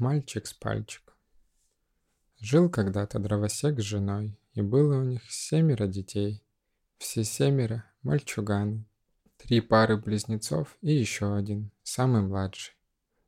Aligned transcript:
Мальчик 0.00 0.46
с 0.46 0.54
пальчик. 0.54 1.14
Жил 2.38 2.68
когда-то 2.68 3.18
дровосек 3.18 3.78
с 3.78 3.82
женой, 3.82 4.36
и 4.54 4.62
было 4.62 4.98
у 4.98 5.04
них 5.04 5.30
семеро 5.30 5.86
детей. 5.86 6.42
Все 6.98 7.22
семеро– 7.22 7.84
мальчуганы. 8.02 8.86
Три 9.36 9.60
пары 9.60 9.98
близнецов 9.98 10.76
и 10.80 10.92
еще 10.92 11.36
один, 11.36 11.70
самый 11.82 12.22
младший. 12.22 12.74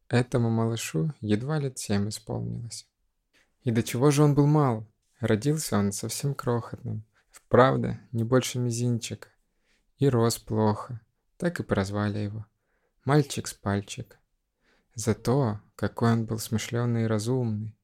Этому 0.09 0.51
малышу 0.51 1.13
едва 1.21 1.59
лет 1.59 1.79
семь 1.79 2.09
исполнилось. 2.09 2.89
И 3.63 3.71
до 3.71 3.83
чего 3.83 4.11
же 4.11 4.23
он 4.23 4.35
был 4.35 4.47
мал? 4.47 4.92
Родился 5.23 5.79
он 5.79 5.93
совсем 5.93 6.35
крохотным, 6.35 7.05
вправду 7.31 7.97
не 8.11 8.25
больше 8.25 8.59
мизинчика. 8.59 9.29
И 9.99 10.09
рос 10.09 10.37
плохо, 10.37 11.01
так 11.37 11.61
и 11.61 11.63
прозвали 11.63 12.19
его. 12.19 12.45
Мальчик 13.05 13.47
с 13.47 13.55
пальчик. 13.55 14.19
За 14.97 15.15
какой 15.77 16.13
он 16.13 16.27
был 16.27 16.41
смышленый 16.41 17.05
и 17.05 17.07
разумный. 17.07 17.79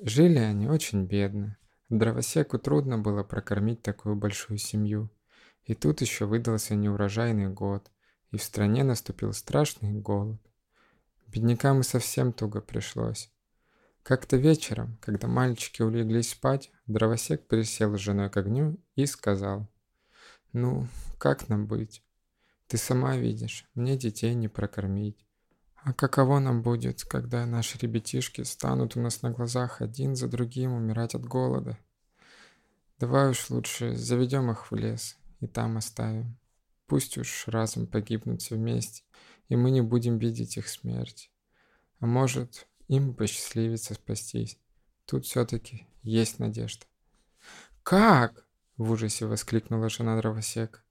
Жили 0.00 0.38
они 0.38 0.68
очень 0.68 1.06
бедно. 1.06 1.58
Дровосеку 1.88 2.60
трудно 2.60 2.98
было 2.98 3.24
прокормить 3.24 3.82
такую 3.82 4.14
большую 4.14 4.58
семью. 4.58 5.10
И 5.64 5.74
тут 5.74 6.02
еще 6.02 6.26
выдался 6.26 6.76
неурожайный 6.76 7.48
год, 7.48 7.90
и 8.30 8.36
в 8.36 8.44
стране 8.44 8.84
наступил 8.84 9.32
страшный 9.32 9.90
голод. 9.90 10.40
Беднякам 11.26 11.80
и 11.80 11.82
совсем 11.82 12.32
туго 12.32 12.60
пришлось. 12.60 13.28
Как-то 14.08 14.38
вечером, 14.38 14.96
когда 15.02 15.28
мальчики 15.28 15.82
улеглись 15.82 16.30
спать, 16.30 16.70
дровосек 16.86 17.46
присел 17.46 17.94
с 17.94 18.00
женой 18.00 18.30
к 18.30 18.38
огню 18.38 18.78
и 18.94 19.04
сказал, 19.04 19.68
«Ну, 20.54 20.86
как 21.18 21.50
нам 21.50 21.66
быть? 21.66 22.02
Ты 22.68 22.78
сама 22.78 23.18
видишь, 23.18 23.68
мне 23.74 23.98
детей 23.98 24.32
не 24.32 24.48
прокормить. 24.48 25.26
А 25.74 25.92
каково 25.92 26.38
нам 26.38 26.62
будет, 26.62 27.04
когда 27.04 27.44
наши 27.44 27.76
ребятишки 27.76 28.44
станут 28.44 28.96
у 28.96 29.00
нас 29.02 29.20
на 29.20 29.30
глазах 29.30 29.82
один 29.82 30.16
за 30.16 30.26
другим 30.26 30.72
умирать 30.72 31.14
от 31.14 31.26
голода? 31.26 31.76
Давай 32.98 33.28
уж 33.28 33.50
лучше 33.50 33.94
заведем 33.94 34.50
их 34.50 34.70
в 34.70 34.74
лес 34.74 35.18
и 35.40 35.46
там 35.46 35.76
оставим. 35.76 36.38
Пусть 36.86 37.18
уж 37.18 37.46
разом 37.46 37.86
погибнут 37.86 38.40
все 38.40 38.54
вместе, 38.54 39.02
и 39.50 39.56
мы 39.56 39.70
не 39.70 39.82
будем 39.82 40.16
видеть 40.16 40.56
их 40.56 40.66
смерть. 40.66 41.30
А 42.00 42.06
может, 42.06 42.67
им 42.88 43.14
посчастливится 43.14 43.94
спастись. 43.94 44.58
Тут 45.06 45.24
все-таки 45.24 45.86
есть 46.02 46.38
надежда. 46.38 46.86
«Как?»– 47.82 48.46
в 48.76 48.90
ужасе 48.90 49.26
воскликнула 49.26 49.88
жена 49.88 50.16
дровосека. 50.18 50.82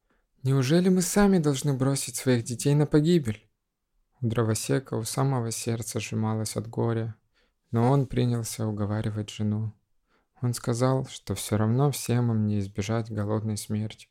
«Неужели 0.43 0.89
мы 0.89 1.01
сами 1.01 1.39
должны 1.39 1.73
бросить 1.73 2.15
своих 2.15 2.43
детей 2.43 2.73
на 2.73 2.85
погибель?» 2.85 3.47
У 4.21 4.27
дровосека 4.27 4.95
у 4.95 5.03
самого 5.03 5.51
сердца 5.51 5.99
сжималось 5.99 6.55
от 6.55 6.67
горя, 6.67 7.15
но 7.71 7.91
он 7.91 8.07
принялся 8.07 8.65
уговаривать 8.65 9.29
жену. 9.29 9.73
Он 10.41 10.53
сказал, 10.53 11.05
что 11.07 11.35
все 11.35 11.57
равно 11.57 11.91
всем 11.91 12.31
им 12.31 12.45
не 12.45 12.59
избежать 12.59 13.11
голодной 13.11 13.57
смерти. 13.57 14.07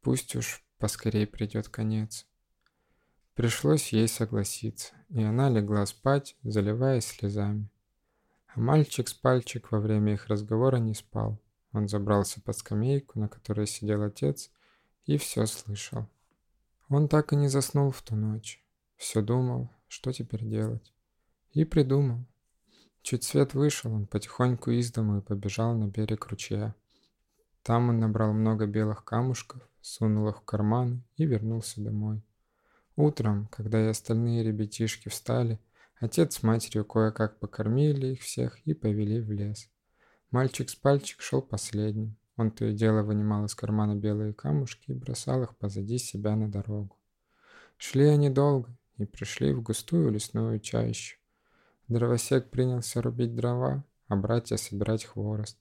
Пусть 0.00 0.34
уж 0.36 0.64
поскорей 0.78 1.26
придет 1.26 1.68
конец. 1.68 2.26
Пришлось 3.38 3.92
ей 3.92 4.08
согласиться, 4.08 4.94
и 5.10 5.22
она 5.22 5.48
легла 5.48 5.86
спать, 5.86 6.36
заливаясь 6.42 7.06
слезами. 7.06 7.70
А 8.48 8.58
мальчик 8.58 9.06
с 9.06 9.14
пальчик 9.14 9.70
во 9.70 9.78
время 9.78 10.14
их 10.14 10.26
разговора 10.26 10.78
не 10.78 10.92
спал. 10.92 11.40
Он 11.70 11.86
забрался 11.86 12.40
под 12.40 12.56
скамейку, 12.56 13.20
на 13.20 13.28
которой 13.28 13.68
сидел 13.68 14.02
отец, 14.02 14.50
и 15.06 15.18
все 15.18 15.46
слышал. 15.46 16.08
Он 16.88 17.06
так 17.06 17.32
и 17.32 17.36
не 17.36 17.46
заснул 17.46 17.92
в 17.92 18.02
ту 18.02 18.16
ночь. 18.16 18.60
Все 18.96 19.22
думал, 19.22 19.70
что 19.86 20.10
теперь 20.12 20.44
делать. 20.44 20.92
И 21.52 21.64
придумал. 21.64 22.26
Чуть 23.02 23.22
свет 23.22 23.54
вышел, 23.54 23.94
он 23.94 24.08
потихоньку 24.08 24.72
из 24.72 24.90
дому 24.90 25.18
и 25.18 25.22
побежал 25.22 25.76
на 25.76 25.86
берег 25.86 26.26
ручья. 26.26 26.74
Там 27.62 27.90
он 27.90 28.00
набрал 28.00 28.32
много 28.32 28.66
белых 28.66 29.04
камушков, 29.04 29.62
сунул 29.80 30.28
их 30.28 30.38
в 30.38 30.44
карман 30.44 31.04
и 31.14 31.24
вернулся 31.24 31.80
домой. 31.80 32.24
Утром, 32.98 33.46
когда 33.52 33.80
и 33.80 33.86
остальные 33.86 34.42
ребятишки 34.42 35.08
встали, 35.08 35.60
отец 36.00 36.34
с 36.34 36.42
матерью 36.42 36.84
кое-как 36.84 37.38
покормили 37.38 38.08
их 38.08 38.22
всех 38.22 38.58
и 38.66 38.74
повели 38.74 39.20
в 39.20 39.30
лес. 39.30 39.70
Мальчик 40.32 40.68
с 40.68 40.74
пальчик 40.74 41.20
шел 41.20 41.40
последним. 41.40 42.16
Он 42.36 42.50
то 42.50 42.64
и 42.64 42.74
дело 42.74 43.04
вынимал 43.04 43.44
из 43.44 43.54
кармана 43.54 43.94
белые 43.94 44.34
камушки 44.34 44.90
и 44.90 44.94
бросал 44.94 45.44
их 45.44 45.56
позади 45.58 45.96
себя 45.98 46.34
на 46.34 46.50
дорогу. 46.50 46.98
Шли 47.76 48.06
они 48.06 48.30
долго, 48.30 48.76
и 48.96 49.04
пришли 49.04 49.52
в 49.52 49.62
густую 49.62 50.10
лесную 50.10 50.58
чащу. 50.58 51.18
Дровосек 51.86 52.50
принялся 52.50 53.00
рубить 53.00 53.36
дрова, 53.36 53.84
а 54.08 54.16
братья 54.16 54.56
собирать 54.56 55.04
хворост. 55.04 55.56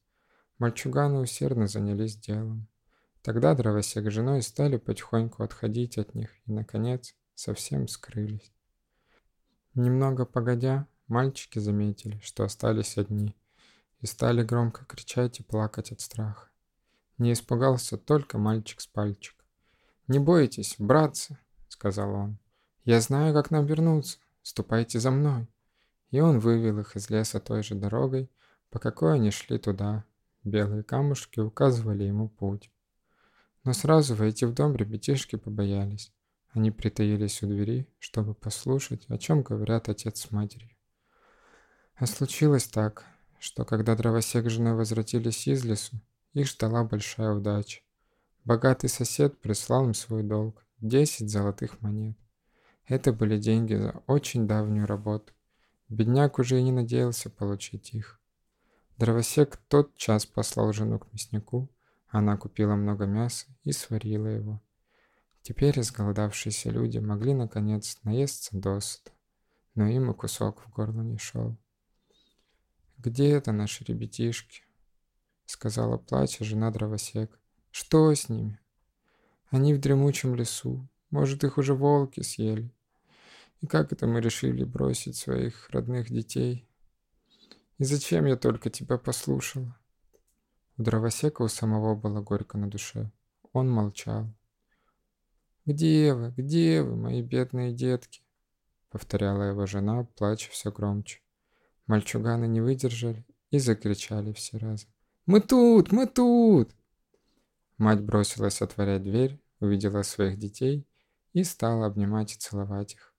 Мальчуганы 0.57 1.19
усердно 1.19 1.67
занялись 1.67 2.17
делом. 2.17 2.67
Тогда 3.21 3.53
дровосек 3.53 4.09
с 4.09 4.11
женой 4.11 4.41
стали 4.41 4.77
потихоньку 4.77 5.43
отходить 5.43 5.99
от 5.99 6.15
них 6.15 6.31
и, 6.47 6.51
наконец, 6.51 7.13
совсем 7.37 7.87
скрылись. 7.87 8.51
Немного 9.75 10.25
погодя, 10.25 10.87
мальчики 11.07 11.59
заметили, 11.59 12.19
что 12.23 12.43
остались 12.43 12.97
одни, 12.97 13.35
и 14.01 14.07
стали 14.07 14.43
громко 14.43 14.85
кричать 14.85 15.39
и 15.39 15.43
плакать 15.43 15.91
от 15.91 16.01
страха. 16.01 16.49
Не 17.19 17.33
испугался 17.33 17.97
только 17.97 18.37
мальчик 18.37 18.81
с 18.81 18.87
пальчик. 18.87 19.35
«Не 20.07 20.19
бойтесь, 20.19 20.75
братцы!»— 20.79 21.37
сказал 21.67 22.13
он. 22.13 22.39
«Я 22.85 23.01
знаю, 23.01 23.33
как 23.33 23.51
нам 23.51 23.65
вернуться. 23.65 24.17
Ступайте 24.41 24.99
за 24.99 25.11
мной». 25.11 25.47
И 26.09 26.19
он 26.19 26.39
вывел 26.39 26.79
их 26.79 26.95
из 26.95 27.09
леса 27.09 27.39
той 27.39 27.61
же 27.61 27.75
дорогой, 27.75 28.31
по 28.69 28.79
какой 28.79 29.15
они 29.15 29.29
шли 29.31 29.59
туда. 29.59 30.05
Белые 30.43 30.83
камушки 30.83 31.39
указывали 31.39 32.05
ему 32.05 32.29
путь. 32.29 32.71
Но 33.63 33.73
сразу 33.73 34.15
войти 34.15 34.45
в 34.45 34.53
дом 34.53 34.75
ребятишки 34.75 35.35
побоялись. 35.35 36.13
Они 36.57 36.71
притаились 36.71 37.43
у 37.43 37.47
двери, 37.47 37.87
чтобы 37.99 38.33
послушать, 38.33 39.05
о 39.09 39.19
чем 39.19 39.43
говорят 39.43 39.89
отец 39.89 40.21
с 40.21 40.31
матерью. 40.31 40.71
А 41.93 42.07
случилось 42.07 42.65
так, 42.65 43.05
что 43.37 43.63
когда 43.63 43.95
дровосек 43.95 44.47
с 44.47 44.53
женой 44.53 44.73
возвратились 44.73 45.47
из 45.47 45.63
лесу, 45.63 46.01
их 46.33 46.47
ждала 46.47 46.83
большая 46.83 47.33
удача. 47.33 47.81
Богатый 48.43 48.89
сосед 48.89 49.39
прислал 49.39 49.85
им 49.85 49.93
свой 49.93 50.23
долг– 50.23 50.65
10 50.81 51.29
золотых 51.29 51.79
монет. 51.81 52.17
Это 52.87 53.13
были 53.13 53.37
деньги 53.37 53.75
за 53.75 54.01
очень 54.07 54.47
давнюю 54.47 54.87
работу. 54.87 55.33
Бедняк 55.89 56.39
уже 56.39 56.57
и 56.59 56.63
не 56.63 56.71
надеялся 56.71 57.29
получить 57.29 57.93
их. 57.93 58.19
Дровосек 58.97 59.57
тот 59.67 59.95
час 59.95 60.25
послал 60.25 60.73
жену 60.73 60.97
к 60.97 61.13
мяснику, 61.13 61.69
она 62.07 62.35
купила 62.35 62.73
много 62.73 63.05
мяса 63.05 63.45
и 63.63 63.71
сварила 63.71 64.25
его. 64.25 64.59
Теперь 65.47 65.79
изголодавшиеся 65.79 66.71
люди 66.71 66.97
могли 66.97 67.33
наконец 67.33 67.99
наесться 68.03 68.49
досыта, 68.51 69.11
но 69.75 69.87
им 69.87 70.11
и 70.11 70.13
кусок 70.13 70.61
в 70.61 70.69
горло 70.71 71.01
не 71.03 71.17
шел. 71.17 71.55
«Где 72.97 73.29
это 73.29 73.53
наши 73.53 73.85
ребятишки?»— 73.85 74.63
сказала 75.45 75.97
плача 75.97 76.43
жена 76.43 76.69
дровосек. 76.69 77.39
«Что 77.71 78.13
с 78.13 78.27
ними? 78.27 78.59
Они 79.49 79.73
в 79.73 79.79
дремучем 79.79 80.35
лесу. 80.35 80.85
Может, 81.11 81.45
их 81.45 81.57
уже 81.57 81.73
волки 81.73 82.19
съели. 82.23 82.69
И 83.61 83.67
как 83.67 83.93
это 83.93 84.05
мы 84.05 84.19
решили 84.19 84.65
бросить 84.65 85.15
своих 85.15 85.69
родных 85.69 86.09
детей? 86.09 86.67
И 87.77 87.85
зачем 87.85 88.25
я 88.25 88.35
только 88.35 88.69
тебя 88.69 88.97
послушала? 88.97 89.79
У 90.75 90.83
дровосека 90.83 91.41
у 91.41 91.47
самого 91.47 91.95
было 91.95 92.19
горько 92.19 92.57
на 92.57 92.69
душе. 92.69 93.09
Он 93.53 93.69
молчал. 93.69 94.36
«Где 95.67 96.13
вы? 96.13 96.33
Где 96.37 96.81
вы, 96.81 96.95
мои 96.95 97.21
бедные 97.21 97.73
детки?» 97.73 98.21
Повторяла 98.89 99.43
его 99.43 99.65
жена, 99.65 100.05
плача 100.15 100.49
все 100.49 100.71
громче. 100.71 101.19
Мальчуганы 101.87 102.47
не 102.47 102.61
выдержали 102.61 103.25
и 103.51 103.59
закричали 103.59 104.31
все 104.31 104.59
разом. 104.59 104.89
«Мы 105.25 105.41
тут! 105.41 105.91
Мы 105.91 106.07
тут!» 106.07 106.71
Мать 107.77 107.99
бросилась 107.99 108.61
отворять 108.61 109.03
дверь, 109.03 109.41
увидела 109.59 110.03
своих 110.03 110.39
детей 110.39 110.87
и 111.33 111.43
стала 111.43 111.87
обнимать 111.87 112.33
и 112.33 112.37
целовать 112.39 112.93
их. 112.93 113.13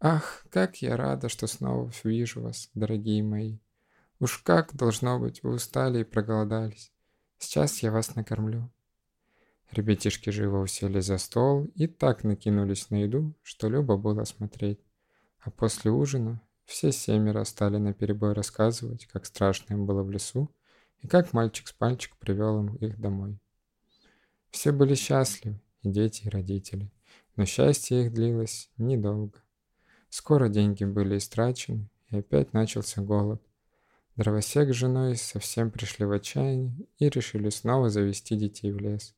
Ах, 0.00 0.44
как 0.50 0.82
я 0.82 0.96
рада, 0.96 1.28
что 1.28 1.46
снова 1.46 1.92
вижу 2.02 2.42
вас, 2.42 2.68
дорогие 2.74 3.22
мои. 3.22 3.60
Уж 4.18 4.38
как, 4.38 4.74
должно 4.74 5.20
быть, 5.20 5.44
вы 5.44 5.54
устали 5.54 6.00
и 6.00 6.04
проголодались. 6.04 6.92
Сейчас 7.38 7.78
я 7.78 7.92
вас 7.92 8.16
накормлю. 8.16 8.72
Ребятишки 9.72 10.28
живо 10.28 10.58
усели 10.58 11.00
за 11.00 11.16
стол 11.16 11.64
и 11.74 11.86
так 11.86 12.24
накинулись 12.24 12.90
на 12.90 13.02
еду, 13.04 13.34
что 13.42 13.70
любо 13.70 13.96
было 13.96 14.24
смотреть. 14.24 14.80
А 15.40 15.50
после 15.50 15.90
ужина 15.90 16.42
все 16.66 16.92
семеро 16.92 17.42
стали 17.44 17.78
наперебой 17.78 18.34
рассказывать, 18.34 19.06
как 19.06 19.24
страшно 19.24 19.72
им 19.72 19.86
было 19.86 20.02
в 20.02 20.10
лесу 20.10 20.50
и 21.00 21.08
как 21.08 21.32
мальчик 21.32 21.68
с 21.68 21.72
пальчик 21.72 22.14
привел 22.18 22.60
им 22.60 22.74
их 22.76 23.00
домой. 23.00 23.38
Все 24.50 24.72
были 24.72 24.94
счастливы, 24.94 25.58
и 25.80 25.88
дети, 25.88 26.26
и 26.26 26.28
родители, 26.28 26.92
но 27.36 27.46
счастье 27.46 28.04
их 28.04 28.12
длилось 28.12 28.70
недолго. 28.76 29.42
Скоро 30.10 30.50
деньги 30.50 30.84
были 30.84 31.16
истрачены, 31.16 31.88
и 32.10 32.18
опять 32.18 32.52
начался 32.52 33.00
голод. 33.00 33.42
Дровосек 34.16 34.68
с 34.68 34.76
женой 34.76 35.16
совсем 35.16 35.70
пришли 35.70 36.04
в 36.04 36.12
отчаяние 36.12 36.86
и 36.98 37.08
решили 37.08 37.48
снова 37.48 37.88
завести 37.88 38.36
детей 38.36 38.70
в 38.70 38.78
лес. 38.78 39.14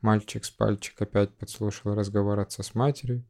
Мальчик 0.00 0.44
с 0.44 0.50
пальчик 0.50 1.00
опять 1.02 1.36
подслушал 1.36 1.94
разговор 1.94 2.38
отца 2.40 2.62
с 2.62 2.74
матерью 2.74 3.24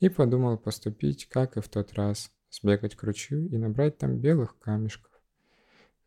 и 0.00 0.08
подумал 0.08 0.58
поступить, 0.58 1.28
как 1.28 1.56
и 1.56 1.60
в 1.60 1.68
тот 1.68 1.92
раз, 1.92 2.32
сбегать 2.50 2.96
к 2.96 3.02
ручью 3.04 3.48
и 3.48 3.56
набрать 3.56 3.98
там 3.98 4.18
белых 4.18 4.58
камешков. 4.58 5.12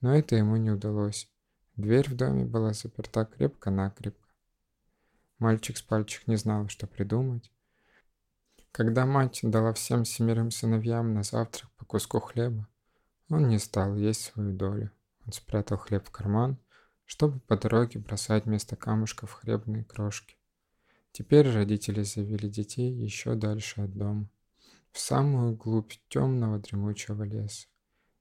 Но 0.02 0.16
это 0.16 0.36
ему 0.36 0.58
не 0.58 0.72
удалось. 0.72 1.32
Дверь 1.76 2.10
в 2.10 2.16
доме 2.16 2.44
была 2.44 2.74
заперта 2.74 3.26
крепко-накрепко. 3.26 4.28
Мальчик 5.40 5.78
с 5.78 5.82
пальчик 5.82 6.28
не 6.28 6.36
знал, 6.36 6.68
что 6.68 6.86
придумать. 6.86 7.52
Когда 8.72 9.06
мать 9.06 9.40
дала 9.42 9.74
всем 9.74 10.04
семерым 10.04 10.52
сыновьям 10.52 11.14
на 11.14 11.24
завтрак 11.24 11.72
по 11.78 11.86
куску 11.86 12.20
хлеба, 12.20 12.68
он 13.30 13.48
не 13.48 13.58
стал 13.58 13.96
есть 13.96 14.22
свою 14.22 14.54
долю. 14.54 14.92
Он 15.26 15.32
спрятал 15.32 15.78
хлеб 15.78 16.06
в 16.06 16.12
карман, 16.12 16.58
чтобы 17.10 17.40
по 17.40 17.58
дороге 17.58 18.00
бросать 18.00 18.46
вместо 18.46 18.76
камушков 18.76 19.32
хлебные 19.32 19.84
крошки. 19.84 20.38
Теперь 21.12 21.50
родители 21.50 22.04
завели 22.04 22.48
детей 22.48 22.94
еще 22.94 23.34
дальше 23.34 23.82
от 23.82 23.98
дома, 23.98 24.30
в 24.92 25.00
самую 25.00 25.56
глубь 25.56 25.94
темного 26.08 26.60
дремучего 26.60 27.24
леса. 27.24 27.68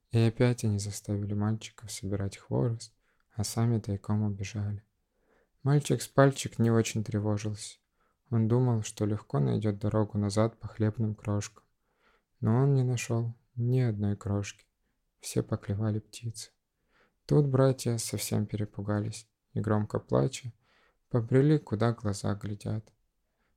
И 0.09 0.17
опять 0.17 0.63
они 0.63 0.79
заставили 0.79 1.35
мальчиков 1.35 1.91
собирать 1.91 2.37
хворост, 2.37 2.91
а 3.35 3.43
сами 3.43 3.79
тайком 3.79 4.23
убежали. 4.23 4.83
Мальчик 5.61 6.01
с 6.01 6.07
пальчик 6.07 6.57
не 6.57 6.71
очень 6.71 7.03
тревожился. 7.03 7.77
Он 8.31 8.47
думал, 8.47 8.81
что 8.81 9.05
легко 9.05 9.37
найдет 9.39 9.77
дорогу 9.77 10.17
назад 10.17 10.59
по 10.59 10.67
хлебным 10.67 11.13
крошкам. 11.13 11.63
Но 12.39 12.55
он 12.63 12.73
не 12.73 12.83
нашел 12.83 13.35
ни 13.55 13.81
одной 13.81 14.17
крошки. 14.17 14.65
Все 15.19 15.43
поклевали 15.43 15.99
птицы. 15.99 16.49
Тут 17.29 17.45
братья 17.45 17.95
совсем 17.99 18.47
перепугались 18.47 19.27
и, 19.53 19.59
громко 19.59 19.99
плача, 19.99 20.51
побрели, 21.11 21.59
куда 21.59 21.93
глаза 21.93 22.33
глядят. 22.33 22.91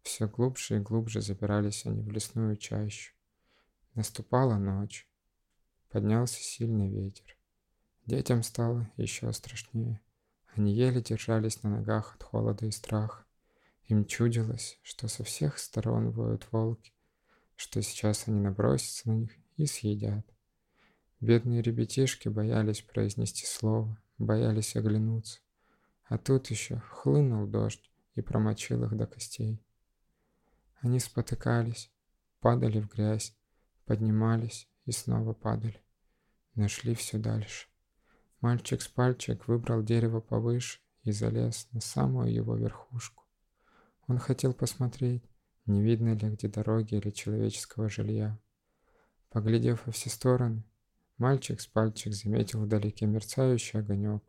Все 0.03 0.29
глубже 0.29 0.77
и 0.77 0.79
глубже 0.79 1.23
забирались 1.23 1.87
они 1.87 2.03
в 2.03 2.11
лесную 2.11 2.59
чащу. 2.59 3.15
Наступала 3.95 4.59
ночь. 4.59 5.09
Поднялся 5.89 6.39
сильный 6.39 6.91
ветер. 6.91 7.35
Детям 8.05 8.43
стало 8.43 8.91
еще 8.99 9.33
страшнее. 9.33 10.03
Они 10.55 10.75
еле 10.75 11.01
держались 11.01 11.63
на 11.63 11.71
ногах 11.71 12.17
от 12.17 12.25
холода 12.25 12.67
и 12.67 12.71
страха. 12.71 13.25
Им 13.85 14.05
чудилось, 14.05 14.79
что 14.83 15.09
со 15.09 15.25
всех 15.25 15.59
сторон 15.59 16.11
воют 16.11 16.47
волки, 16.53 16.93
что 17.57 17.81
сейчас 17.81 18.29
они 18.29 18.39
набросятся 18.39 19.09
на 19.09 19.15
них 19.15 19.31
и 19.57 19.65
съедят. 19.65 20.32
Бедные 21.23 21.63
ребятишки 21.63 22.27
боялись 22.27 22.83
произнести 22.83 23.47
слово, 23.47 23.97
боялись 24.19 24.75
оглянуться. 24.75 25.39
А 26.07 26.19
тут 26.19 26.49
еще 26.49 26.81
хлынул 26.91 27.47
дождь 27.47 27.93
и 28.17 28.23
промочил 28.23 28.83
их 28.83 28.97
до 28.97 29.07
костей. 29.07 29.65
Они 30.81 30.99
спотыкались, 30.99 31.93
падали 32.41 32.81
в 32.81 32.89
грязь, 32.89 33.37
поднимались 33.85 34.69
и 34.85 34.91
снова 34.91 35.33
падали. 35.33 35.81
Нашли 36.57 36.93
все 36.97 37.19
дальше. 37.19 37.69
Мальчик 38.41 38.83
с 38.83 38.89
пальчик 38.89 39.47
выбрал 39.47 39.85
дерево 39.85 40.21
повыше 40.21 40.81
и 41.05 41.13
залез 41.13 41.69
на 41.71 41.81
самую 41.81 42.35
его 42.35 42.57
верхушку. 42.57 43.23
Он 44.09 44.19
хотел 44.19 44.55
посмотреть, 44.55 45.23
не 45.67 45.83
видно 45.83 46.17
ли 46.17 46.31
где 46.31 46.49
дороги 46.49 46.97
или 46.97 47.11
человеческого 47.11 47.89
жилья. 47.89 48.41
Поглядев 49.31 49.87
во 49.87 49.93
все 49.93 50.11
стороны, 50.11 50.65
мальчик 51.23 51.61
с 51.61 51.67
пальчик 51.67 52.13
заметил 52.13 52.61
вдалеке 52.61 53.07
мерцающий 53.07 53.79
огонек. 53.79 54.23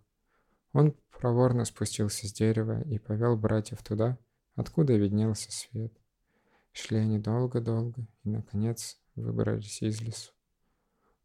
Он 0.73 0.95
проворно 1.09 1.65
спустился 1.65 2.27
с 2.27 2.33
дерева 2.33 2.81
и 2.83 2.99
повел 2.99 3.35
братьев 3.35 3.81
туда, 3.83 4.17
откуда 4.55 4.93
виднелся 4.93 5.51
свет. 5.51 5.91
Шли 6.71 6.97
они 6.97 7.19
долго-долго 7.19 8.07
и, 8.23 8.29
наконец, 8.29 8.99
выбрались 9.15 9.81
из 9.81 10.01
лесу. 10.01 10.31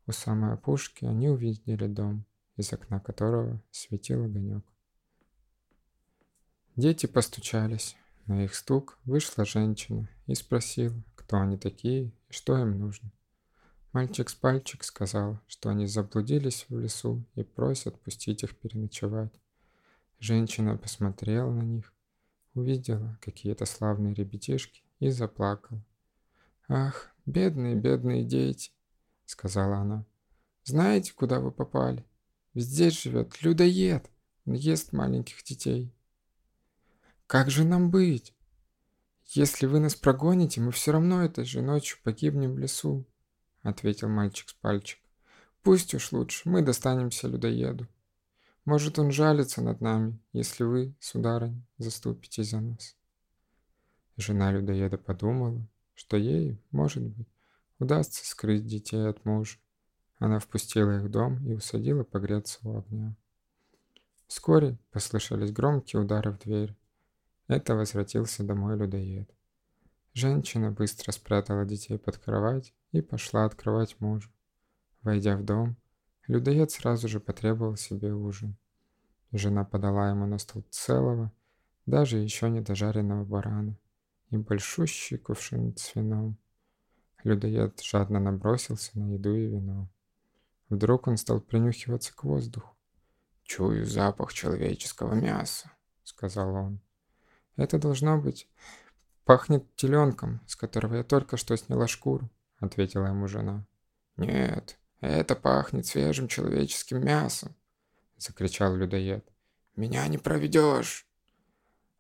У 0.07 0.13
самой 0.13 0.55
опушки 0.55 1.05
они 1.05 1.29
увидели 1.29 1.87
дом– 1.87 2.25
из 2.59 2.73
окна 2.73 3.01
которого 3.01 3.63
светил 3.71 4.25
огонек. 4.25 4.65
Дети 6.77 7.07
постучались. 7.07 7.97
На 8.27 8.45
их 8.45 8.55
стук 8.55 8.99
вышла 9.05 9.47
женщина 9.47 10.09
и 10.27 10.35
спросила, 10.35 10.95
кто 11.15 11.39
они 11.39 11.57
такие 11.57 12.13
и 12.29 12.33
что 12.33 12.59
им 12.59 12.79
нужно. 12.79 13.11
Мальчик 13.93 14.29
с 14.29 14.35
пальчик 14.35 14.85
сказал, 14.85 15.41
что 15.47 15.71
они 15.71 15.87
заблудились 15.87 16.67
в 16.69 16.79
лесу 16.79 17.25
и 17.35 17.43
просят 17.43 17.99
пустить 18.01 18.43
их 18.43 18.57
переночевать. 18.57 19.33
Женщина 20.21 20.77
посмотрела 20.77 21.51
на 21.51 21.63
них, 21.63 21.95
увидела 22.55 23.19
какие-то 23.23 23.65
славные 23.65 24.15
ребятишки 24.15 24.83
и 25.01 25.11
заплакала. 25.11 25.83
«Ах, 26.69 27.11
бедные, 27.25 27.77
бедные 27.77 28.25
дети!»— 28.25 28.73
сказала 29.25 29.79
она. 29.79 30.05
«Знаете, 30.65 31.15
куда 31.15 31.41
вы 31.41 31.51
попали? 31.51 32.05
Здесь 32.55 33.01
живет 33.01 33.41
людоед. 33.43 34.11
Он 34.45 34.55
ест 34.55 34.93
маленьких 34.93 35.43
детей. 35.45 35.95
Как 37.27 37.51
же 37.51 37.65
нам 37.65 37.91
быть? 37.91 38.35
Если 39.27 39.67
вы 39.67 39.81
нас 39.81 39.95
прогоните, 39.95 40.61
мы 40.61 40.73
все 40.73 40.93
равно 40.93 41.23
этой 41.23 41.45
же 41.45 41.63
ночью 41.63 41.99
погибнем 42.03 42.55
в 42.55 42.59
лесу, 42.59 43.07
ответил 43.63 44.09
мальчик 44.09 44.49
с 44.49 44.55
пальчик. 44.55 45.01
Пусть 45.63 45.95
уж 45.95 46.13
лучше, 46.13 46.49
мы 46.49 46.63
достанемся 46.63 47.29
людоеду. 47.29 47.87
Может, 48.65 48.99
он 48.99 49.11
жалится 49.11 49.63
над 49.63 49.81
нами, 49.81 50.19
если 50.33 50.65
вы, 50.65 50.95
сударыня, 51.01 51.63
заступитесь 51.79 52.51
за 52.51 52.61
нас. 52.61 52.97
Жена 54.17 54.53
людоеда 54.53 54.99
подумала, 54.99 55.67
что 55.95 56.17
ей, 56.17 56.61
может 56.71 57.03
быть, 57.03 57.29
удастся 57.79 58.27
скрыть 58.27 58.67
детей 58.67 59.09
от 59.09 59.25
мужа. 59.25 59.59
Она 60.19 60.39
впустила 60.39 60.97
их 60.97 61.03
в 61.03 61.09
дом 61.09 61.47
и 61.47 61.55
усадила 61.55 62.05
погреться 62.05 62.59
у 62.63 62.79
огня. 62.79 63.17
Вскоре 64.27 64.79
послышались 64.91 65.53
громкие 65.53 66.03
удары 66.03 66.33
в 66.33 66.39
дверь. 66.39 66.77
Это 67.47 67.75
возвратился 67.75 68.45
домой 68.45 68.77
людоед. 68.77 69.31
Женщина 70.19 70.73
быстро 70.73 71.13
спрятала 71.13 71.65
детей 71.65 71.97
под 71.97 72.19
кровать 72.19 72.75
и 72.91 73.01
пошла 73.01 73.45
открывать 73.45 74.01
мужу. 74.01 74.33
Войдя 75.03 75.37
в 75.37 75.45
дом, 75.45 75.77
людоед 76.27 76.73
сразу 76.73 77.07
же 77.07 77.21
потребовал 77.21 77.77
себе 77.77 78.13
ужин. 78.13 78.57
Жена 79.31 79.65
подала 79.65 80.11
ему 80.11 80.27
на 80.27 80.39
стол 80.39 80.65
целого, 80.71 81.31
даже 81.87 82.19
еще 82.19 82.51
не 82.51 82.61
дожаренного 82.61 83.25
барана 83.25 83.79
и 84.31 84.37
большущий 84.39 85.19
кувшин 85.19 85.77
с 85.77 85.95
вином. 85.95 86.37
Людоед 87.23 87.81
жадно 87.81 88.19
набросился 88.19 88.99
на 88.99 89.13
еду 89.13 89.37
и 89.37 89.47
вино. 89.47 89.89
Вдруг 90.69 91.07
он 91.07 91.17
стал 91.17 91.41
принюхиваться 91.41 92.13
к 92.13 92.25
воздуху. 92.25 92.77
«Чую 93.45 93.87
запах 93.87 94.33
человеческого 94.33 95.15
мяса»,— 95.15 95.71
сказал 96.03 96.53
он. 96.57 96.81
«Это 97.55 97.79
должно 97.79 98.21
быть... 98.21 98.49
Пахнет 99.29 99.77
теленком, 99.77 100.41
с 100.47 100.57
которого 100.57 100.95
я 100.95 101.05
только 101.05 101.37
что 101.37 101.55
сняла 101.55 101.87
шкуру»,— 101.87 102.31
ответила 102.61 103.09
ему 103.09 103.29
жена. 103.29 103.67
«Нет, 104.17 104.79
это 105.03 105.37
пахнет 105.37 105.85
свежим 105.85 106.29
человеческим 106.29 107.05
мясом»,— 107.05 107.55
закричал 108.17 108.75
людоед. 108.75 109.31
«Меня 109.77 110.09
не 110.09 110.17
проведешь!» 110.17 111.07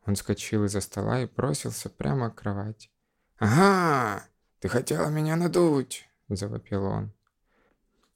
Он 0.06 0.16
скочил 0.16 0.64
из-за 0.64 0.80
стола 0.80 1.20
и 1.20 1.26
бросился 1.26 1.90
прямо 1.90 2.30
к 2.30 2.36
кровати. 2.36 2.88
«Ага, 3.36 4.26
ты 4.60 4.68
хотела 4.70 5.10
меня 5.10 5.36
надуть!»— 5.36 6.08
завопил 6.30 6.84
он. 6.84 7.12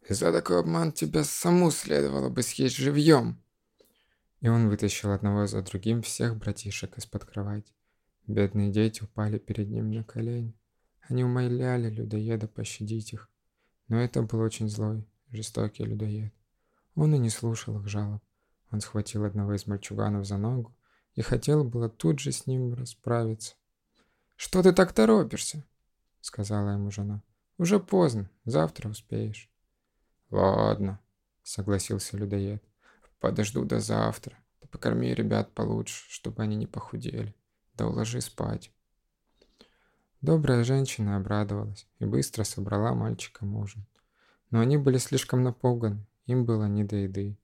За 0.09 0.33
такой 0.33 0.61
обман 0.61 0.91
тебя 0.91 1.23
саму 1.25 1.71
следовало 1.71 2.31
бы 2.31 2.43
съесть 2.43 2.77
живьем. 2.77 3.43
И 4.41 4.49
он 4.49 4.71
вытащил 4.71 5.11
одного 5.11 5.47
за 5.47 5.61
другим 5.61 6.01
всех 6.01 6.39
братишек 6.39 6.97
из-под 6.97 7.27
кровати. 7.27 7.75
Бедные 8.27 8.71
дети 8.71 9.03
упали 9.03 9.39
перед 9.39 9.69
ним 9.69 9.91
на 9.91 10.05
колени. 10.05 10.55
Они 11.09 11.25
умоляли 11.25 11.91
людоеда 11.91 12.47
пощадить 12.47 13.13
их. 13.13 13.29
Но 13.89 14.01
это 14.01 14.23
был 14.23 14.41
очень 14.41 14.69
злой, 14.69 15.07
жестокий 15.31 15.85
людоед. 15.85 16.33
Он 16.95 17.15
и 17.15 17.19
не 17.19 17.31
слушал 17.31 17.79
их 17.81 17.89
жалоб. 17.89 18.23
Он 18.71 18.81
схватил 18.81 19.25
одного 19.25 19.55
из 19.55 19.67
мальчуганов 19.67 20.27
за 20.27 20.39
ногу 20.39 20.75
и 21.15 21.23
хотел 21.23 21.65
было 21.65 21.89
тут 21.89 22.21
же 22.21 22.33
с 22.33 22.47
ним 22.47 22.75
расправиться. 22.75 23.55
«Что 24.37 24.63
ты 24.63 24.73
так 24.73 24.93
торопишься?»— 24.93 25.65
сказала 26.21 26.71
ему 26.71 26.91
жена. 26.91 27.23
«Уже 27.59 27.79
поздно, 27.79 28.31
завтра 28.45 28.89
успеешь». 28.89 29.51
«Ладно»,— 30.31 31.01
согласился 31.43 32.17
людоед. 32.17 32.63
подожду 33.21 33.65
до 33.65 33.79
завтра. 33.81 34.39
Покорми 34.71 35.15
ребят 35.15 35.53
получше, 35.53 36.11
чтобы 36.11 36.43
они 36.43 36.57
не 36.57 36.67
похудели. 36.67 37.37
Да 37.75 37.87
уложи 37.87 38.21
спать. 38.21 38.73
Добрая 40.21 40.63
женщина 40.63 41.17
обрадовалась 41.17 41.87
и 41.99 42.05
быстро 42.05 42.45
собрала 42.45 42.95
мальчикам 42.95 43.57
ужин. 43.57 43.85
Но 44.51 44.61
они 44.61 44.77
были 44.77 44.99
слишком 44.99 45.43
напуганы, 45.43 46.07
им 46.27 46.45
было 46.45 46.67
не 46.67 46.85
до 46.85 46.97
еды. 46.97 47.37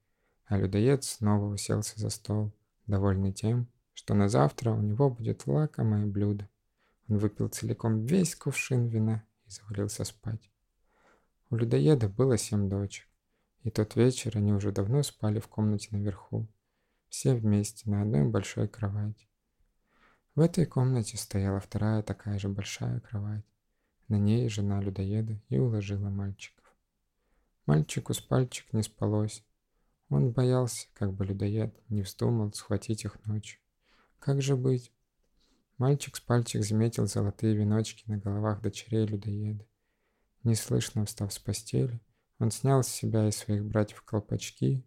А 0.47 0.57
людоед 0.57 1.05
снова 1.05 1.53
уселся 1.53 1.99
за 1.99 2.11
стол, 2.11 2.53
довольный 2.87 3.33
тем, 3.33 3.67
что 3.95 4.15
на 4.15 4.29
завтра 4.29 4.71
у 4.71 4.81
него 4.81 5.11
будет 5.11 5.47
лакомое 5.47 6.07
блюдо. 6.07 6.49
Он 7.09 7.19
выпил 7.19 7.49
целиком 7.49 8.05
весь 8.05 8.37
кувшин 8.37 8.87
вина 8.87 9.25
и 9.47 9.51
завалился 9.51 10.05
спать. 10.05 10.51
У 11.51 11.57
людоеда 11.57 12.09
было 12.09 12.37
семь 12.37 12.69
дочек, 12.69 13.07
и 13.63 13.71
тот 13.71 13.97
вечер 13.97 14.37
они 14.37 14.53
уже 14.53 14.71
давно 14.73 15.03
спали 15.03 15.41
в 15.41 15.49
комнате 15.49 15.89
наверху, 15.93 16.47
все 17.09 17.35
вместе 17.35 17.91
на 17.91 18.03
одной 18.03 18.25
большой 18.25 18.69
кровати. 18.69 19.28
В 20.39 20.41
этой 20.41 20.67
комнате 20.67 21.17
стояла 21.17 21.59
вторая 21.59 22.01
такая 22.01 22.39
же 22.39 22.49
большая 22.49 23.01
кровать. 23.01 23.45
На 24.07 24.21
ней 24.21 24.49
жена 24.49 24.81
людоеда 24.81 25.37
и 25.49 25.59
уложила 25.59 26.11
мальчиков. 26.11 26.65
Мальчику 27.67 28.15
с 28.15 28.21
пальчик 28.21 28.73
не 28.73 28.85
спалось. 28.85 29.45
Он 30.11 30.31
боялся, 30.31 30.87
как 30.95 31.13
бы 31.13 31.27
людоед 31.27 31.75
не 31.89 32.03
вздумал 32.03 32.53
схватить 32.53 33.05
их 33.05 33.19
ночью. 33.27 33.59
Как 34.21 34.41
же 34.41 34.55
быть? 34.55 34.93
Мальчик 35.77 36.15
с 36.15 36.21
пальчик 36.21 36.63
заметил 36.63 37.09
золотые 37.09 37.57
веночки 37.57 38.09
на 38.09 38.19
головах 38.19 38.63
дочерей 38.63 39.07
людоеда. 39.07 39.67
Неслышно 40.45 41.05
встав 41.05 41.33
с 41.33 41.41
постели, 41.41 42.01
он 42.39 42.53
снял 42.53 42.85
с 42.85 42.87
себя 42.87 43.27
и 43.27 43.33
своих 43.33 43.65
братьев 43.65 44.03
колпачки, 44.03 44.87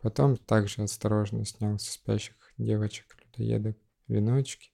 потом 0.00 0.38
также 0.38 0.84
осторожно 0.84 1.44
снял 1.44 1.78
со 1.78 1.92
спящих 1.92 2.54
девочек-людоедок 2.56 3.76
веночки, 4.08 4.70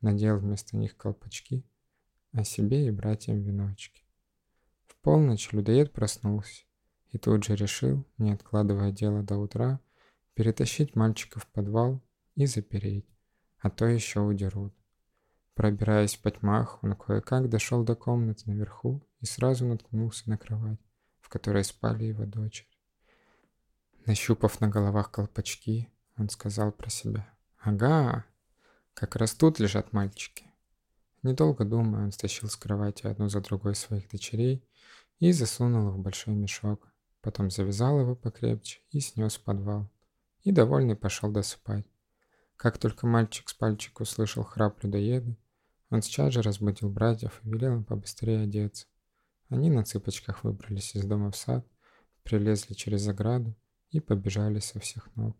надел 0.00 0.38
вместо 0.38 0.76
них 0.76 0.96
колпачки, 0.96 1.64
а 2.32 2.44
себе 2.44 2.86
и 2.86 2.90
братьям 2.90 3.40
веночки. 3.40 4.02
В 4.86 4.96
полночь 4.96 5.52
людоед 5.52 5.92
проснулся 5.92 6.64
и 7.10 7.18
тут 7.18 7.44
же 7.44 7.56
решил, 7.56 8.06
не 8.18 8.32
откладывая 8.32 8.92
дело 8.92 9.22
до 9.22 9.36
утра, 9.36 9.80
перетащить 10.34 10.94
мальчика 10.94 11.40
в 11.40 11.46
подвал 11.48 12.00
и 12.36 12.46
запереть 12.46 13.10
а 13.60 13.70
то 13.70 13.86
еще 13.86 14.20
удерут. 14.20 14.74
Пробираясь 15.54 16.16
по 16.16 16.30
тьмах, 16.30 16.82
он 16.82 16.94
кое-как 16.94 17.48
дошел 17.48 17.84
до 17.84 17.94
комнаты 17.94 18.44
наверху 18.46 19.06
и 19.20 19.26
сразу 19.26 19.66
наткнулся 19.66 20.28
на 20.30 20.38
кровать, 20.38 20.80
в 21.20 21.28
которой 21.28 21.64
спали 21.64 22.04
его 22.04 22.24
дочери. 22.24 22.68
Нащупав 24.06 24.60
на 24.60 24.68
головах 24.68 25.10
колпачки, 25.10 25.88
он 26.16 26.30
сказал 26.30 26.72
про 26.72 26.88
себя. 26.88 27.28
«Ага, 27.58 28.24
как 29.00 29.16
раз 29.16 29.32
тут 29.32 29.58
лежат 29.58 29.94
мальчики». 29.94 30.44
Недолго 31.22 31.64
думая, 31.64 32.04
он 32.04 32.12
стащил 32.12 32.50
с 32.50 32.56
кровати 32.56 33.06
одну 33.06 33.30
за 33.30 33.40
другой 33.40 33.74
своих 33.74 34.10
дочерей 34.10 34.62
и 35.20 35.32
засунул 35.32 35.88
их 35.88 35.94
в 35.94 36.02
большой 36.02 36.34
мешок. 36.34 36.86
Потом 37.22 37.50
завязал 37.50 37.98
его 37.98 38.14
покрепче 38.14 38.82
и 38.90 39.00
снес 39.00 39.36
в 39.36 39.42
подвал. 39.42 39.90
И 40.42 40.52
довольный 40.52 40.96
пошел 40.96 41.30
досыпать. 41.30 41.86
Как 42.56 42.76
только 42.76 43.06
мальчик 43.06 43.48
с 43.48 43.54
пальчик 43.54 44.00
услышал 44.00 44.44
храп 44.44 44.84
людоеда, 44.84 45.34
он 45.88 46.02
сейчас 46.02 46.34
же 46.34 46.42
разбудил 46.42 46.90
братьев 46.90 47.40
и 47.42 47.48
велел 47.48 47.76
им 47.76 47.84
побыстрее 47.84 48.42
одеться. 48.42 48.86
Они 49.48 49.70
на 49.70 49.82
цыпочках 49.82 50.44
выбрались 50.44 50.94
из 50.94 51.04
дома 51.06 51.30
в 51.30 51.36
сад, 51.36 51.66
прилезли 52.22 52.74
через 52.74 53.08
ограду 53.08 53.56
и 53.90 53.98
побежали 53.98 54.58
со 54.58 54.78
всех 54.78 55.08
ног. 55.16 55.38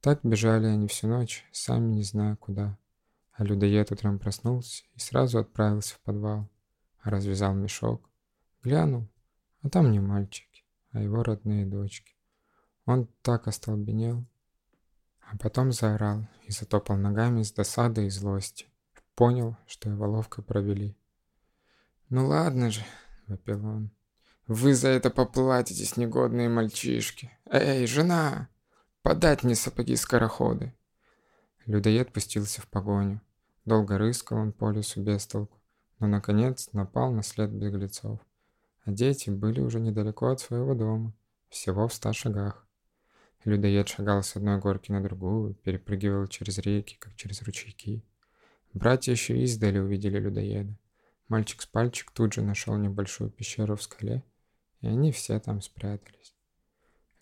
Так 0.00 0.20
бежали 0.22 0.66
они 0.66 0.88
всю 0.88 1.08
ночь, 1.08 1.46
сами 1.52 1.92
не 1.92 2.02
зная 2.02 2.36
куда. 2.36 2.78
А 3.32 3.44
людоед 3.44 3.92
утром 3.92 4.18
проснулся 4.18 4.84
и 4.94 4.98
сразу 4.98 5.38
отправился 5.38 5.94
в 5.94 6.00
подвал, 6.00 6.48
а 7.02 7.10
развязал 7.10 7.54
мешок. 7.54 8.08
Глянул, 8.62 9.08
а 9.62 9.68
там 9.68 9.92
не 9.92 10.00
мальчики, 10.00 10.64
а 10.92 11.00
его 11.00 11.22
родные 11.22 11.66
дочки. 11.66 12.14
Он 12.86 13.08
так 13.22 13.46
остолбенел, 13.46 14.24
а 15.20 15.36
потом 15.36 15.70
заорал 15.70 16.26
и 16.44 16.52
затопал 16.52 16.96
ногами 16.96 17.42
с 17.42 17.52
досады 17.52 18.06
и 18.06 18.10
злости. 18.10 18.66
Понял, 19.14 19.56
что 19.66 19.90
его 19.90 20.08
ловко 20.08 20.40
провели. 20.40 20.96
«Ну 22.08 22.26
ладно 22.26 22.70
же»,— 22.70 22.84
вопил 23.26 23.66
он. 23.66 23.90
«Вы 24.46 24.74
за 24.74 24.88
это 24.88 25.10
поплатитесь, 25.10 25.98
негодные 25.98 26.48
мальчишки! 26.48 27.30
Эй, 27.50 27.86
жена! 27.86 28.48
Подать 29.02 29.42
мне 29.42 29.54
сапоги-скороходы!» 29.54 30.74
Людоед 31.66 32.12
пустился 32.12 32.60
в 32.60 32.68
погоню. 32.68 33.20
Долго 33.64 33.98
рыскал 33.98 34.38
он 34.38 34.52
по 34.52 34.70
лесу 34.70 35.02
без 35.02 35.26
толку, 35.26 35.58
но, 35.98 36.06
наконец, 36.06 36.70
напал 36.72 37.12
на 37.12 37.22
след 37.22 37.50
беглецов. 37.50 38.20
А 38.84 38.90
дети 38.90 39.30
были 39.30 39.60
уже 39.60 39.80
недалеко 39.80 40.28
от 40.28 40.40
своего 40.40 40.74
дома, 40.74 41.14
всего 41.48 41.88
в 41.88 41.94
ста 41.94 42.12
шагах. 42.12 42.66
Людоед 43.44 43.88
шагал 43.88 44.22
с 44.22 44.36
одной 44.36 44.58
горки 44.58 44.92
на 44.92 45.02
другую, 45.02 45.54
перепрыгивал 45.54 46.26
через 46.26 46.58
реки, 46.58 46.96
как 46.98 47.14
через 47.16 47.42
ручейки. 47.42 48.04
Братья 48.74 49.12
еще 49.12 49.42
издали 49.42 49.78
увидели 49.78 50.18
людоеда. 50.18 50.76
Мальчик 51.28 51.62
с 51.62 51.66
пальчик 51.66 52.10
тут 52.10 52.34
же 52.34 52.42
нашел 52.42 52.76
небольшую 52.76 53.30
пещеру 53.30 53.76
в 53.76 53.82
скале, 53.82 54.22
и 54.80 54.88
они 54.88 55.10
все 55.12 55.38
там 55.40 55.62
спрятались. 55.62 56.34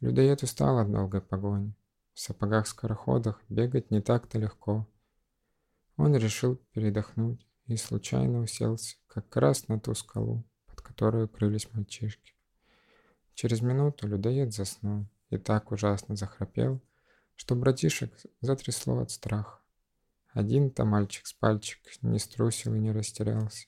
Людоед 0.00 0.44
устал 0.44 0.78
от 0.78 0.92
долгой 0.92 1.20
погони. 1.20 1.74
В 2.14 2.20
сапогах-скороходах 2.20 3.42
бегать 3.48 3.90
не 3.90 4.00
так-то 4.00 4.38
легко. 4.38 4.88
Он 5.96 6.14
решил 6.14 6.56
передохнуть 6.72 7.44
и 7.66 7.76
случайно 7.76 8.40
уселся 8.40 8.96
как 9.08 9.34
раз 9.36 9.66
на 9.66 9.80
ту 9.80 9.94
скалу, 9.94 10.44
под 10.66 10.80
которой 10.82 11.24
укрылись 11.24 11.68
мальчишки. 11.72 12.34
Через 13.34 13.60
минуту 13.60 14.06
людоед 14.06 14.52
заснул 14.52 15.06
и 15.30 15.36
так 15.36 15.72
ужасно 15.72 16.14
захрапел, 16.14 16.80
что 17.34 17.56
братишек 17.56 18.12
затрясло 18.40 19.00
от 19.00 19.10
страха. 19.10 19.60
Один-то 20.32 20.84
мальчик 20.84 21.26
с 21.26 21.32
пальчик 21.32 21.80
не 22.02 22.20
струсил 22.20 22.74
и 22.74 22.78
не 22.78 22.92
растерялся. 22.92 23.66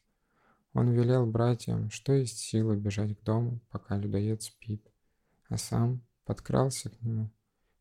Он 0.75 0.91
велел 0.91 1.27
братьям, 1.27 1.91
что 1.91 2.13
есть 2.13 2.39
силы 2.39 2.77
бежать 2.77 3.19
к 3.19 3.23
дому, 3.25 3.61
пока 3.71 3.97
людоед 3.97 4.43
спит, 4.43 4.87
а 5.49 5.57
сам 5.57 6.03
подкрался 6.31 6.91
к 6.91 7.03
нему 7.03 7.29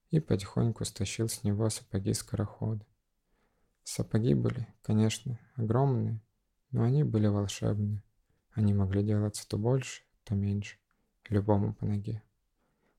и 0.10 0.20
потихоньку 0.20 0.84
стащил 0.84 1.30
с 1.30 1.44
него 1.44 1.70
сапоги 1.70 2.16
скорохода. 2.16 2.84
Сапоги 3.84 4.34
были, 4.34 4.68
конечно, 4.82 5.40
огромные, 5.54 6.20
но 6.72 6.82
они 6.82 7.04
были 7.04 7.28
волшебные. 7.28 8.02
Они 8.54 8.74
могли 8.74 9.04
делаться 9.04 9.48
то 9.48 9.60
больше, 9.60 10.02
то 10.24 10.34
меньше, 10.34 10.80
любому 11.28 11.76
по 11.76 11.86
ноге. 11.86 12.24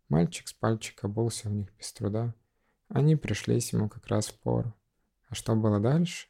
Мальчик 0.09 0.47
с 0.47 0.53
пальчика 0.53 1.09
обулся 1.09 1.49
в 1.49 1.53
них 1.53 1.75
без 1.77 1.93
труда. 1.93 2.33
Они 2.87 3.17
пришлись 3.17 3.73
ему 3.73 3.89
как 3.89 4.07
раз 4.07 4.29
в 4.29 4.39
пору. 4.39 4.73
А 5.29 5.35
что 5.35 5.57
было 5.57 5.81
дальше? 5.81 6.29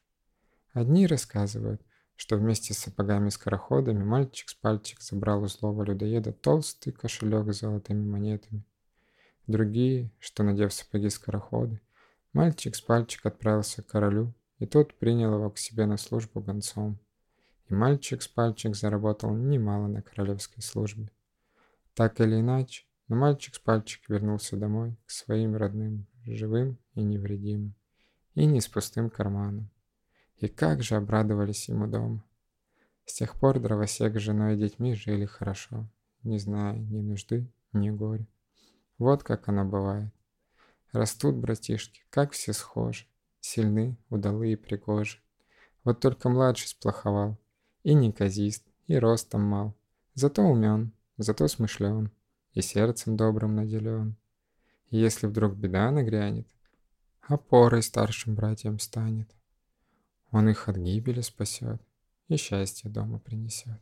Одни 0.72 1.06
рассказывают, 1.06 1.82
что 2.16 2.38
вместе 2.38 2.72
с 2.72 2.78
сапогами-скороходами 2.78 4.02
мальчик 4.02 4.48
с 4.48 4.54
пальчик 4.54 5.02
забрал 5.02 5.42
у 5.42 5.46
злого 5.46 5.82
людоеда 5.82 6.32
толстый 6.32 6.92
кошелек 6.92 7.52
с 7.52 7.60
золотыми 7.60 8.02
монетами. 8.02 8.64
Другие, 9.50 10.12
что, 10.21 10.45
надев 10.45 10.73
сапоги-скороходы, 10.73 11.80
мальчик 12.33 12.76
с 12.76 12.80
пальчик 12.80 13.26
отправился 13.26 13.83
к 13.83 13.88
королю, 13.88 14.33
и 14.61 14.66
тот 14.66 14.95
принял 14.95 15.35
его 15.35 15.50
к 15.50 15.59
себе 15.59 15.87
на 15.87 15.97
службу 15.97 16.40
гонцом. 16.40 17.00
И 17.66 17.75
мальчик 17.75 18.23
с 18.23 18.28
пальчик 18.28 18.76
заработал 18.76 19.35
немало 19.35 19.88
на 19.88 20.02
королевской 20.02 20.62
службе. 20.62 21.11
Так 21.95 22.21
или 22.21 22.38
иначе, 22.38 22.85
но 23.09 23.16
мальчик 23.16 23.57
с 23.57 23.59
пальчик 23.59 24.09
вернулся 24.09 24.57
домой, 24.57 24.97
к 25.04 25.11
своим 25.11 25.57
родным, 25.57 26.07
живым 26.25 26.78
и 26.95 27.02
невредимым, 27.02 27.75
и 28.37 28.47
не 28.47 28.61
с 28.61 28.69
пустым 28.69 29.11
карманом. 29.11 29.69
И 30.37 30.47
как 30.47 30.85
же 30.85 30.95
обрадовались 30.95 31.69
ему 31.69 31.88
дома. 31.88 32.25
С 33.04 33.14
тех 33.14 33.35
пор 33.35 33.59
дровосек 33.59 34.14
с 34.14 34.21
женой 34.21 34.54
и 34.54 34.59
детьми 34.59 34.95
жили 34.95 35.25
хорошо, 35.25 35.90
не 36.23 36.38
зная 36.38 36.78
ни 36.78 37.00
нужды, 37.00 37.50
ни 37.73 37.90
горя. 37.90 38.28
Вот 39.00 39.23
как 39.23 39.49
оно 39.49 39.64
бывает. 39.64 40.12
Растут 40.92 41.35
братишки, 41.35 42.02
как 42.11 42.33
все 42.33 42.52
схожи, 42.52 43.07
сильны, 43.40 43.97
удалые 44.11 44.59
пригожи. 44.59 45.21
Вот 45.85 46.00
только 46.00 46.28
младший 46.28 46.69
сплоховал, 46.69 47.38
и 47.83 47.95
неказист, 47.95 48.62
и 48.88 48.97
ростом 48.99 49.40
мал, 49.40 49.75
зато 50.12 50.42
умен, 50.42 50.92
зато 51.16 51.49
смышлен 51.49 52.12
и 52.52 52.61
сердцем 52.61 53.16
добрым 53.16 53.57
наделен. 53.57 54.19
И 54.90 54.99
если 54.99 55.28
вдруг 55.28 55.54
беда 55.54 55.90
нагрянет, 55.90 56.49
опорой 57.23 57.83
старшим 57.83 58.35
братьям 58.35 58.78
станет. 58.78 59.35
Он 60.30 60.47
их 60.50 60.69
от 60.69 60.76
гибели 60.76 61.23
спасет 61.23 61.80
и 62.28 62.37
счастье 62.37 62.90
дома 62.90 63.19
принесет. 63.19 63.80